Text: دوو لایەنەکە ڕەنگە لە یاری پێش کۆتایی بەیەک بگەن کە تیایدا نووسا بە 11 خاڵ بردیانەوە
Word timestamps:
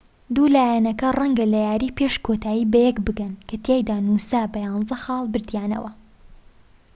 دوو 0.35 0.45
لایەنەکە 0.55 1.07
ڕەنگە 1.19 1.45
لە 1.53 1.59
یاری 1.67 1.95
پێش 1.97 2.13
کۆتایی 2.25 2.69
بەیەک 2.73 2.97
بگەن 3.07 3.33
کە 3.47 3.55
تیایدا 3.63 3.97
نووسا 4.05 4.41
بە 4.53 4.59
11 4.71 4.95
خاڵ 5.03 5.23
بردیانەوە 5.33 5.91